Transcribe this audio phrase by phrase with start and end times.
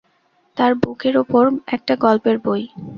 [0.57, 1.43] তার বুকের ওপর
[1.67, 2.63] একটা গল্পের বই।